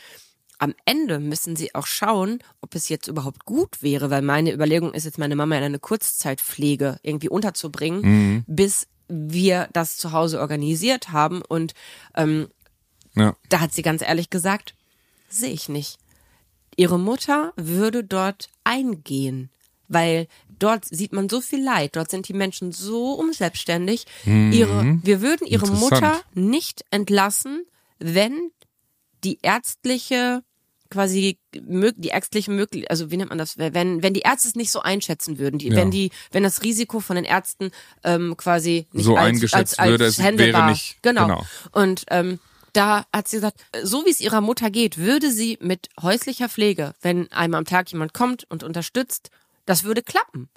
[0.59, 4.93] am Ende müssen sie auch schauen, ob es jetzt überhaupt gut wäre, weil meine Überlegung
[4.93, 11.13] ist jetzt, meine Mama in eine Kurzzeitpflege irgendwie unterzubringen, bis wir das zu Hause organisiert
[11.13, 11.43] haben.
[11.43, 11.75] Und
[12.15, 12.49] ähm,
[13.15, 13.37] ja.
[13.49, 14.75] da hat sie ganz ehrlich gesagt,
[15.29, 15.99] sehe ich nicht.
[16.77, 19.51] Ihre Mutter würde dort eingehen,
[19.89, 24.07] weil dort sieht man so viel Leid, dort sind die Menschen so unselbstständig.
[24.25, 25.67] Ihre, wir würden ihre.
[25.67, 27.67] Mutter nicht entlassen,
[27.99, 28.53] wenn
[29.25, 30.43] die ärztliche
[30.91, 34.71] quasi die ärztliche möglich also wie nennt man das wenn wenn die Ärzte es nicht
[34.71, 35.77] so einschätzen würden die, Ja.
[35.77, 37.71] wenn die wenn das Risiko von den Ärzten
[38.05, 41.47] ähm, quasi nicht So als, eingeschätzt als, als würde, es wäre nicht- genau, genau.
[41.73, 42.39] und ähm,
[42.73, 46.95] da hat sie gesagt, so wie es ihrer Mutter geht, würde sie mit häuslicher Pflege,
[47.03, 49.31] wenn einmal am Tag jemand kommt und unterstützt,
[49.67, 50.49] das würde klappen.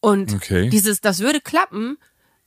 [0.00, 0.68] Und Okay.
[0.70, 1.98] dieses, das würde klappen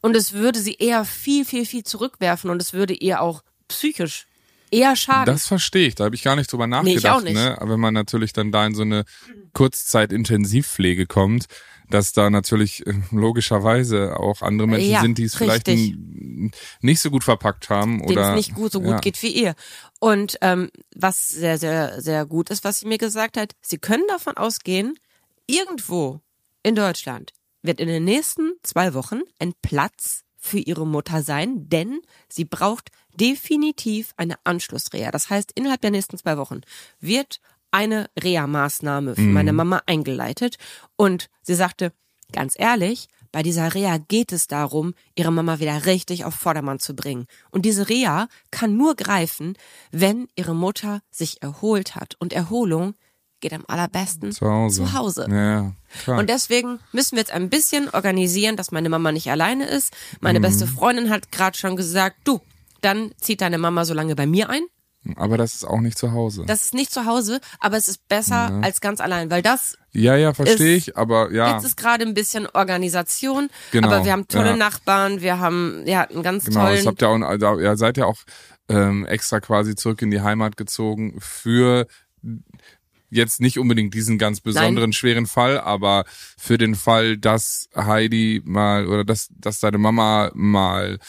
[0.01, 4.27] und es würde sie eher viel, viel, viel zurückwerfen und es würde ihr auch psychisch
[4.71, 5.25] eher schaden.
[5.25, 7.17] Das verstehe ich, da habe ich gar nicht drüber Nee, ich nachgedacht.
[7.17, 7.35] auch nicht.
[7.35, 7.59] Ne?
[7.61, 9.05] Aber wenn man natürlich dann da in so eine
[9.53, 11.45] Kurzzeit-Intensivpflege kommt,
[11.89, 17.11] dass da natürlich äh, logischerweise auch andere Menschen Ja, sind, die es vielleicht nicht so
[17.11, 18.99] gut verpackt haben oder es nicht gut so gut ja.
[18.99, 19.55] geht wie ihr.
[19.99, 24.03] Und ähm, was sehr, sehr, sehr gut ist, was sie mir gesagt hat, sie können
[24.07, 24.97] davon ausgehen,
[25.47, 26.21] irgendwo
[26.63, 32.01] in Deutschland wird in den nächsten zwei Wochen ein Platz für ihre Mutter sein, denn
[32.29, 35.11] sie braucht definitiv eine Anschlussreha.
[35.11, 36.61] Das heißt, innerhalb der nächsten zwei Wochen
[36.99, 37.39] wird
[37.71, 40.57] eine Reha-Maßnahme für meine Mama eingeleitet.
[40.95, 41.91] Und sie sagte,
[42.31, 46.95] ganz ehrlich, bei dieser Reha geht es darum, ihre Mama wieder richtig auf Vordermann zu
[46.95, 47.27] bringen.
[47.51, 49.57] Und diese Reha kann nur greifen,
[49.91, 52.15] wenn ihre Mutter sich erholt hat.
[52.19, 52.93] Und Erholung
[53.41, 54.85] geht am allerbesten zu Hause.
[54.85, 55.27] Zu Hause.
[55.29, 56.17] Ja, klar.
[56.19, 59.93] Und deswegen müssen wir jetzt ein bisschen organisieren, dass meine Mama nicht alleine ist.
[60.21, 62.39] Meine beste Freundin hat gerade schon gesagt, du,
[62.85, 64.61] dann zieht deine Mama so lange bei mir ein.
[65.17, 66.45] aber das ist auch nicht zu Hause.
[66.47, 70.15] Das ist nicht zu Hause, aber es ist besser als ganz allein, weil das ja,
[70.15, 74.27] ja, verstehe ich, aber ja, jetzt ist gerade ein bisschen Organisation, Genau, aber wir haben
[74.27, 74.55] tolle ja.
[74.57, 76.65] Nachbarn, wir haben ja einen ganz genau.
[76.65, 78.17] Tollen habt ihr auch, also, ihr seid ja auch
[78.67, 81.87] ähm, extra quasi zurück in die Heimat gezogen für
[83.09, 86.05] jetzt nicht unbedingt diesen ganz besonderen schweren Fall, aber
[86.37, 90.99] für den Fall, dass Heidi mal oder dass dass deine Mama mal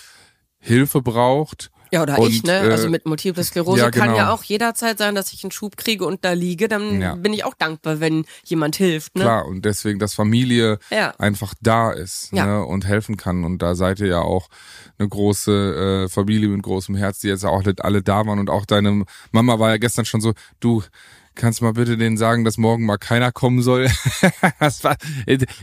[0.66, 1.70] Hilfe braucht.
[1.92, 2.52] ja oder und, ich, ne?
[2.66, 4.16] äh, also mit Multiple Sklerose ja, kann genau.
[4.18, 7.14] ja auch jederzeit sein, dass ich einen Schub kriege und da liege, dann Ja.
[7.14, 9.22] bin ich auch dankbar, wenn jemand hilft, ne?
[9.22, 11.14] Klar, und deswegen, dass Familie Ja.
[11.18, 12.44] einfach da ist Ja.
[12.46, 13.44] ne, und helfen kann.
[13.44, 14.48] Und da seid ihr ja auch
[14.98, 18.40] eine große äh, Familie mit großem Herz, die jetzt auch alle da waren.
[18.40, 20.82] Und auch deine Mama war ja gestern schon so, du,
[21.36, 23.88] kannst mal bitte denen sagen, dass morgen mal keiner kommen soll.
[24.58, 24.96] das war,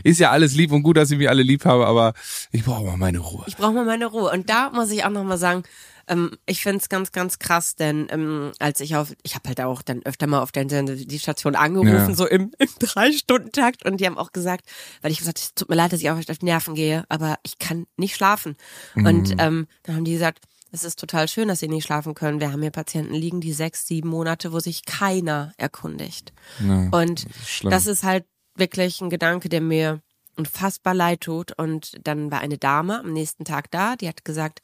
[0.02, 2.14] ist ja alles lieb und gut, dass ich mich alle lieb habe, aber
[2.52, 3.44] ich brauche mal meine Ruhe.
[3.46, 4.30] Ich brauche mal meine Ruhe.
[4.30, 5.64] Und da muss ich auch nochmal sagen,
[6.08, 9.82] ähm, ich find's ganz, ganz krass, denn ähm, als ich auf, ich habe halt auch
[9.82, 12.14] dann öfter mal auf der die Station angerufen, Ja.
[12.14, 14.66] so im, im Drei-Stunden-Takt und die haben auch gesagt,
[15.02, 17.38] weil ich gesagt, es tut mir leid, dass ich auf auf die Nerven gehe, aber
[17.42, 18.56] ich kann nicht schlafen.
[18.94, 19.06] Mhm.
[19.06, 20.40] Und ähm, dann haben die gesagt,
[20.74, 22.40] es ist total schön, dass sie nicht schlafen können.
[22.40, 26.32] Wir haben hier Patienten liegen, die sechs, sieben Monate, wo sich keiner erkundigt.
[26.58, 27.70] Ja, Und schlimm.
[27.70, 28.24] das ist halt
[28.56, 30.00] wirklich ein Gedanke, der mir
[30.36, 31.52] unfassbar leid tut.
[31.56, 34.62] Und dann war eine Dame am nächsten Tag da, die hat gesagt,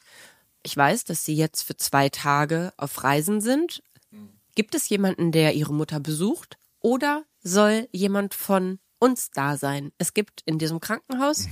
[0.64, 3.80] ich weiß, dass Sie jetzt für zwei Tage auf Reisen sind.
[4.56, 6.58] Gibt es jemanden, der Ihre Mutter besucht?
[6.80, 9.90] Oder soll jemand von uns da sein?
[9.98, 11.46] Es gibt in diesem Krankenhaus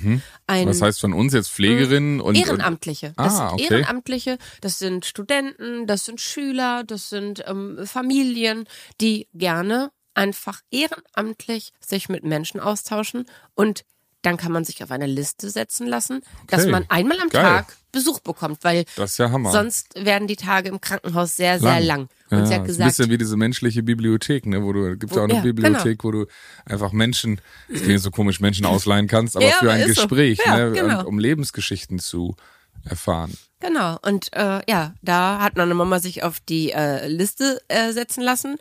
[0.46, 0.70] ein Mhm.
[0.70, 3.14] Was heißt von uns jetzt Pflegerinnen und Ehrenamtliche.
[3.16, 3.74] Das Ah, sind okay.
[3.74, 8.66] Ehrenamtliche, das sind Studenten, das sind Schüler, das sind ähm, Familien,
[9.00, 13.84] die gerne einfach ehrenamtlich sich mit Menschen austauschen und
[14.22, 16.70] dann kann man sich auf eine Liste setzen lassen, dass Okay.
[16.72, 17.42] man einmal am Geil.
[17.42, 19.50] Tag Besuch bekommt, weil Das ist ja Hammer.
[19.52, 22.08] sonst werden die Tage im Krankenhaus sehr, sehr lang.
[22.30, 24.96] Und ja, sie ist hat ein gesagt, bisschen wie diese menschliche Bibliothek, ne, wo du
[24.96, 26.26] gibt's Wo- ja auch eine ja, Bibliothek, wo du
[26.66, 29.86] einfach Menschen, das klingt so komisch, Menschen ausleihen kannst, aber für ein so.
[29.88, 31.06] Gespräch, Ja, ne, genau.
[31.06, 32.36] um Lebensgeschichten zu
[32.84, 33.32] erfahren.
[33.60, 38.22] Genau, und äh, ja, da hat meine Mama sich auf die äh, Liste äh, setzen
[38.22, 38.56] lassen.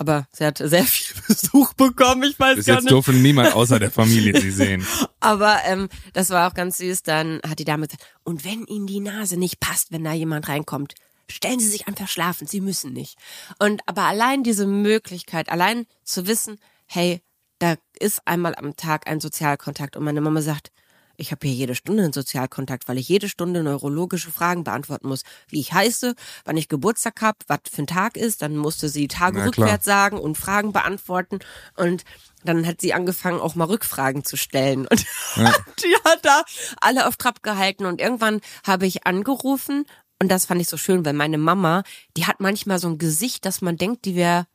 [0.00, 2.92] Aber sie hat sehr viel Besuch bekommen, ich weiß Bis gar jetzt nicht.
[2.92, 4.86] durfte niemand außer der Familie sie sehen.
[5.20, 7.02] Aber ähm, das war auch ganz süß.
[7.02, 10.48] Dann hat die Dame gesagt, und wenn Ihnen die Nase nicht passt, wenn da jemand
[10.48, 10.94] reinkommt,
[11.28, 13.18] stellen Sie sich einfach schlafen, Sie müssen nicht.
[13.58, 17.20] Und aber allein diese Möglichkeit, allein zu wissen, hey,
[17.58, 20.72] da ist einmal am Tag ein Sozialkontakt und meine Mama sagt,
[21.20, 25.22] ich habe hier jede Stunde einen Sozialkontakt, weil ich jede Stunde neurologische Fragen beantworten muss.
[25.48, 28.42] Wie ich heiße, wann ich Geburtstag habe, was für ein Tag ist.
[28.42, 29.66] Dann musste sie Tage Na klar.
[29.66, 31.40] rückwärts sagen und Fragen beantworten.
[31.76, 32.04] Und
[32.42, 34.86] dann hat sie angefangen, auch mal Rückfragen zu stellen.
[34.86, 35.06] Und
[35.36, 36.42] die hat da
[36.80, 37.84] alle auf Trab gehalten.
[37.84, 39.84] Und irgendwann habe ich angerufen.
[40.20, 41.82] Und das fand ich so schön, weil meine Mama,
[42.16, 44.46] die hat manchmal so ein Gesicht, dass man denkt, die wäre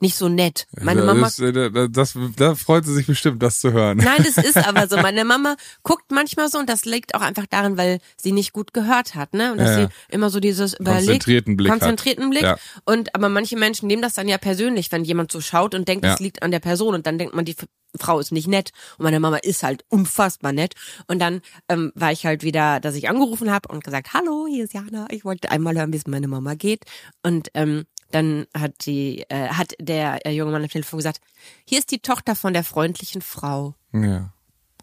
[0.00, 0.66] nicht so nett.
[0.80, 3.98] Meine Mama ist, äh, da, das, da freut sie sich bestimmt, das zu hören.
[3.98, 4.96] Nein, das ist aber so.
[5.02, 8.72] Meine Mama guckt manchmal so und das liegt auch einfach daran, weil sie nicht gut
[8.74, 9.52] gehört hat, ne?
[9.52, 9.86] Und dass Ja, ja.
[9.88, 11.78] sie immer so dieses überlegt, Konzentrierten Blick hat.
[11.80, 12.42] konzentrierten Blick.
[12.42, 12.56] Ja.
[12.84, 16.04] Und aber manche Menschen nehmen das dann ja persönlich, wenn jemand so schaut und denkt,
[16.04, 16.14] Ja.
[16.14, 17.56] es liegt an der Person und dann denkt man, die
[17.98, 20.74] Frau ist nicht nett und meine Mama ist halt unfassbar nett.
[21.06, 24.64] Und dann ähm, war ich halt wieder, dass ich angerufen habe und gesagt, hallo, hier
[24.64, 26.84] ist Jana, ich wollte einmal hören, wie es meiner Mama geht.
[27.22, 31.20] Und ähm, dann hat die, äh, hat der äh, junge Mann am Telefon gesagt,
[31.64, 33.74] hier ist die Tochter von der freundlichen Frau.
[33.92, 34.30] Ja.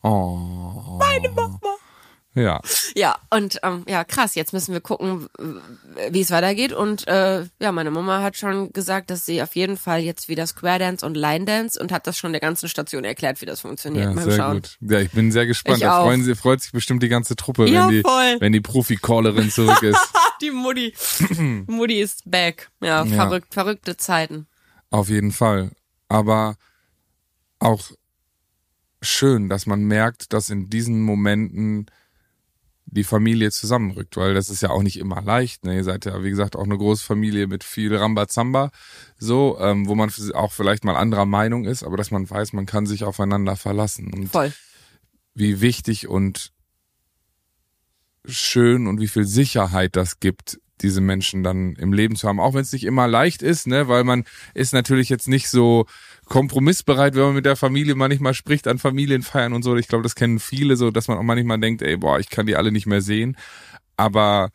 [0.02, 0.98] Oh.
[1.00, 1.60] Meine Mama.
[2.36, 2.62] Ja.
[2.96, 5.30] Ja, und ähm, ja, krass, jetzt müssen wir gucken,
[6.10, 6.74] wie es weitergeht.
[6.74, 10.48] Und äh, ja, meine Mama hat schon gesagt, dass sie auf jeden Fall jetzt wieder
[10.48, 13.62] Square Dance und Line Dance und hat das schon der ganzen Station erklärt, wie das
[13.62, 14.06] funktioniert.
[14.06, 14.54] Ja, Mal sehr schauen.
[14.62, 14.78] gut.
[14.82, 15.78] Ja, ich bin sehr gespannt.
[15.78, 18.38] Ich Da freuen sie, freut sich bestimmt die ganze Truppe, Ja, wenn die, voll.
[18.40, 20.00] wenn die Profi-Callerin zurück ist.
[20.44, 20.94] Die Mutti.
[21.68, 22.70] Mutti ist back.
[22.82, 23.06] Ja, Ja.
[23.06, 24.46] verrückt, verrückte Zeiten.
[24.90, 25.72] Auf jeden Fall.
[26.10, 26.58] Aber
[27.60, 27.92] auch
[29.02, 31.88] schön, dass man merkt, dass in diesen Momenten
[32.86, 35.66] die Familie zusammenrückt, weil das ist ja auch nicht immer leicht.
[35.66, 35.76] Ne?
[35.78, 38.70] Ihr seid ja, wie gesagt, auch eine große Familie mit viel Rambazamba,
[39.18, 42.68] so, ähm, wo man auch vielleicht mal anderer Meinung ist, aber dass man weiß, man
[42.68, 44.14] kann sich aufeinander verlassen.
[44.14, 44.54] Und Voll.
[45.34, 46.53] wie wichtig und
[48.26, 52.54] schön und wie viel Sicherheit das gibt, diese Menschen dann im Leben zu haben, auch
[52.54, 55.86] wenn es nicht immer leicht ist, ne, weil man ist natürlich jetzt nicht so
[56.26, 59.76] kompromissbereit, wenn man mit der Familie manchmal spricht an Familienfeiern und so.
[59.76, 62.46] Ich glaube, das kennen viele so, dass man auch manchmal denkt, ey, boah, ich kann
[62.46, 63.38] die alle nicht mehr sehen.
[63.98, 64.50] Aber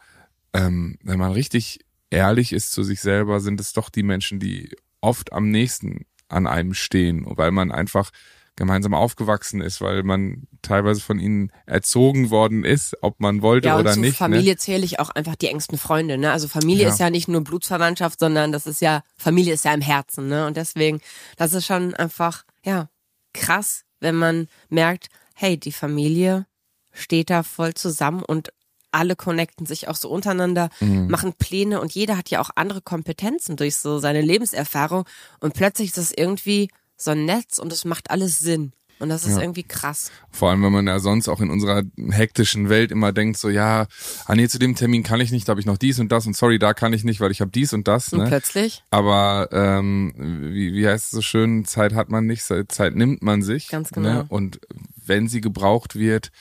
[0.52, 4.74] ähm, wenn man richtig ehrlich ist zu sich selber, sind es doch die Menschen, die
[5.00, 8.10] oft am nächsten an einem stehen, weil man einfach
[8.58, 13.74] gemeinsam aufgewachsen ist, weil man teilweise von ihnen erzogen worden ist, ob man wollte Ja,
[13.76, 14.18] und oder zu nicht.
[14.18, 14.56] Familie Ne?
[14.58, 16.18] zähle ich auch einfach die engsten Freunde.
[16.18, 16.30] Ne?
[16.30, 16.88] Also Familie Ja.
[16.90, 20.28] ist ja nicht nur Blutsverwandtschaft, sondern das ist ja, Familie ist ja im Herzen.
[20.28, 20.46] Ne?
[20.46, 21.00] Und deswegen,
[21.36, 22.88] das ist schon einfach, ja,
[23.32, 26.46] krass, wenn man merkt, hey, die Familie
[26.92, 28.52] steht da voll zusammen und
[28.90, 31.08] alle connecten sich auch so untereinander, Mhm.
[31.08, 35.04] machen Pläne und jeder hat ja auch andere Kompetenzen durch so seine Lebenserfahrung
[35.40, 38.72] und plötzlich ist das irgendwie so ein Netz und es macht alles Sinn.
[39.00, 39.42] Und das ist Ja.
[39.42, 40.10] irgendwie krass.
[40.32, 43.86] Vor allem, wenn man ja sonst auch in unserer hektischen Welt immer denkt, so ja,
[44.26, 46.26] ah nee, zu dem Termin kann ich nicht, da habe ich noch dies und das
[46.26, 48.12] und sorry, da kann ich nicht, weil ich habe dies und das.
[48.12, 48.26] Und Ne?
[48.26, 53.22] plötzlich, Aber ähm, wie, wie heißt es so schön, Zeit hat man nicht, Zeit nimmt
[53.22, 53.68] man sich.
[53.68, 54.08] Ganz genau.
[54.08, 54.26] Ne?
[54.28, 54.58] Und
[55.06, 56.32] wenn sie gebraucht wird,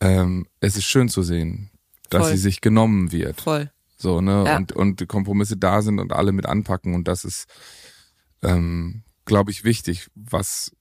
[0.00, 1.70] ähm, es ist schön zu sehen,
[2.10, 2.30] dass Voll.
[2.36, 3.40] sie sich genommen wird.
[3.40, 3.72] voll.
[3.96, 4.44] So, ne?
[4.46, 4.56] Ja.
[4.56, 6.94] Und, und die Kompromisse da sind und alle mit anpacken.
[6.94, 7.48] Und das ist,
[8.44, 10.72] ähm, glaube ich, wichtig, was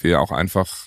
[0.00, 0.86] wir auch einfach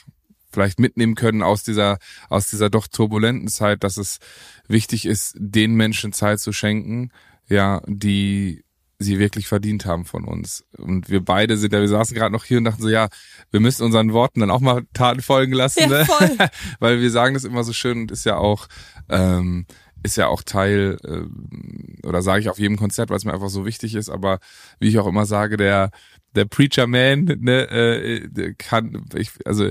[0.52, 4.20] vielleicht mitnehmen können aus dieser, aus dieser doch turbulenten Zeit, dass es
[4.68, 7.12] wichtig ist, den Menschen Zeit zu schenken,
[7.48, 8.64] ja, die
[8.98, 10.64] sie wirklich verdient haben von uns.
[10.78, 13.10] Und wir beide sind ja, wir saßen gerade noch hier und dachten so, ja,
[13.52, 16.08] wir müssen unseren Worten dann auch mal Taten folgen lassen, Ja, ne?
[16.80, 18.68] weil wir sagen das immer so schön und ist ja auch,
[19.10, 19.66] ähm,
[20.02, 23.50] ist ja auch Teil, ähm, oder sage ich auf jedem Konzert, weil es mir einfach
[23.50, 24.40] so wichtig ist, aber
[24.80, 25.92] wie ich auch immer sage, der,
[26.36, 29.70] der Preacher Man, ne, äh, kann, ich, also,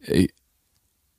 [0.00, 0.30] ey,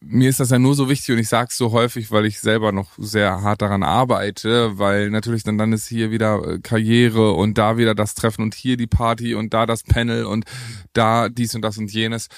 [0.02, 2.72] mir ist das ja nur so wichtig und ich sag's so häufig, weil ich selber
[2.72, 7.58] noch sehr hart daran arbeite, weil natürlich dann dann ist hier wieder äh, Karriere und
[7.58, 10.45] da wieder das Treffen und hier die Party und da das Panel und
[10.93, 12.30] da dies und das und jenes,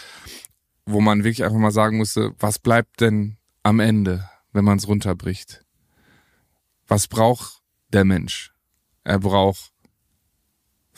[0.85, 4.87] wo man wirklich einfach mal sagen musste, was bleibt denn am Ende, wenn man es
[4.87, 5.63] runterbricht?
[6.87, 8.53] Was braucht der Mensch?
[9.03, 9.70] Er braucht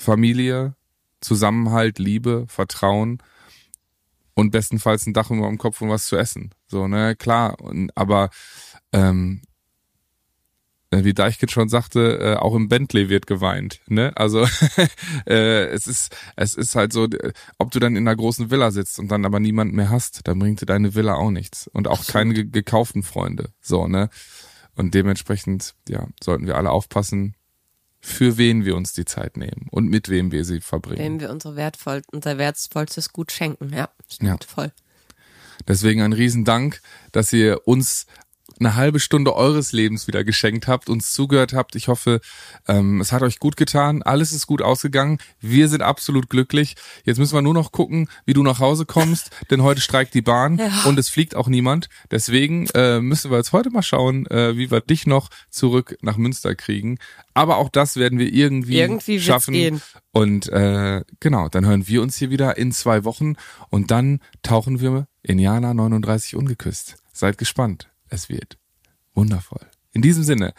[0.03, 0.75] Familie,
[1.21, 3.19] Zusammenhalt, Liebe, Vertrauen
[4.33, 6.51] und bestenfalls ein Dach über dem Kopf und was zu essen.
[6.67, 7.59] So, ne, klar.
[7.61, 8.29] Und, aber
[8.91, 9.41] ähm,
[10.93, 13.81] äh, wie Deichkind schon sagte, äh, auch im Bentley wird geweint.
[13.87, 14.11] Ne?
[14.15, 14.47] Also
[15.25, 17.07] äh, es ist es ist halt so,
[17.57, 20.39] ob du dann in einer großen Villa sitzt und dann aber niemand mehr hast, dann
[20.39, 23.49] bringt dir deine Villa auch nichts und auch keine ge gekauften Freunde.
[23.61, 24.09] So ne
[24.75, 27.35] und dementsprechend ja sollten wir alle aufpassen,
[28.05, 30.99] für wen wir uns die Zeit nehmen und mit wem wir sie verbringen.
[30.99, 33.71] Wem wir unsere wertvoll, unser wertvollstes Gut schenken.
[33.73, 34.47] Ja, stimmt Ja.
[34.47, 34.71] voll.
[35.69, 36.81] Deswegen ein Riesendank,
[37.13, 38.05] dass ihr uns
[38.65, 41.75] eine halbe Stunde eures Lebens wieder geschenkt habt, uns zugehört habt.
[41.75, 42.21] Ich hoffe,
[42.67, 44.01] ähm, es hat euch gut getan.
[44.03, 45.17] Alles ist gut ausgegangen.
[45.39, 46.75] Wir sind absolut glücklich.
[47.03, 50.21] Jetzt müssen wir nur noch gucken, wie du nach Hause kommst, denn heute streikt die
[50.21, 50.83] Bahn Ja.
[50.85, 51.89] und es fliegt auch niemand.
[52.11, 56.17] Deswegen äh, müssen wir jetzt heute mal schauen, äh, wie wir dich noch zurück nach
[56.17, 56.97] Münster kriegen.
[57.33, 59.53] Aber auch das werden wir irgendwie, Irgendwie schaffen.
[59.53, 59.81] gehen.
[60.11, 63.33] Und äh, genau, dann hören wir uns hier wieder in zwei Wochen
[63.69, 66.97] und dann tauchen wir in Jana 39 ungeküsst.
[67.11, 67.89] Seid gespannt.
[68.13, 68.59] Es wird
[69.15, 69.65] wundervoll.
[69.91, 70.53] In diesem Sinne,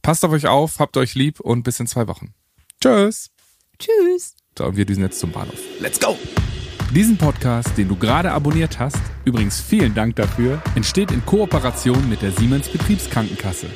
[0.00, 2.34] passt auf euch auf, habt euch lieb und bis in zwei Wochen.
[2.80, 3.30] Tschüss.
[3.80, 4.36] Tschüss.
[4.56, 5.58] So, und wir düsen jetzt zum Bahnhof.
[5.80, 6.16] Let's go!
[6.94, 12.22] Diesen Podcast, den du gerade abonniert hast, übrigens vielen Dank dafür, entsteht in Kooperation mit
[12.22, 13.66] der Siemens Betriebskrankenkasse.